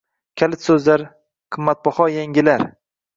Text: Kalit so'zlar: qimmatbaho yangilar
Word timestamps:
Kalit 0.41 0.63
so'zlar: 0.67 1.03
qimmatbaho 1.57 2.07
yangilar 2.13 2.65